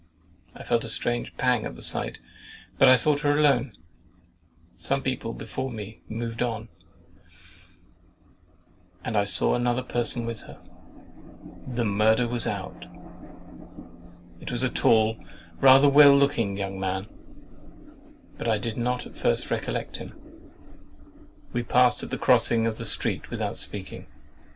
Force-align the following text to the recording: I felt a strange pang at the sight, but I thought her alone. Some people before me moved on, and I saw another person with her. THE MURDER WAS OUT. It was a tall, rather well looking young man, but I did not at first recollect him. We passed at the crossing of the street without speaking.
I 0.55 0.63
felt 0.63 0.83
a 0.83 0.89
strange 0.89 1.37
pang 1.37 1.63
at 1.63 1.75
the 1.75 1.83
sight, 1.83 2.17
but 2.79 2.87
I 2.89 2.97
thought 2.97 3.19
her 3.19 3.37
alone. 3.37 3.71
Some 4.75 5.03
people 5.03 5.31
before 5.31 5.69
me 5.69 6.01
moved 6.09 6.41
on, 6.41 6.69
and 9.03 9.15
I 9.15 9.25
saw 9.25 9.53
another 9.53 9.83
person 9.83 10.25
with 10.25 10.39
her. 10.47 10.59
THE 11.67 11.85
MURDER 11.85 12.27
WAS 12.27 12.47
OUT. 12.47 12.87
It 14.39 14.51
was 14.51 14.63
a 14.63 14.71
tall, 14.71 15.23
rather 15.59 15.87
well 15.87 16.17
looking 16.17 16.57
young 16.57 16.79
man, 16.79 17.05
but 18.39 18.47
I 18.47 18.57
did 18.57 18.77
not 18.77 19.05
at 19.05 19.15
first 19.15 19.51
recollect 19.51 19.97
him. 19.97 20.13
We 21.53 21.61
passed 21.61 22.01
at 22.01 22.09
the 22.09 22.17
crossing 22.17 22.65
of 22.65 22.79
the 22.79 22.87
street 22.87 23.29
without 23.29 23.55
speaking. 23.55 24.07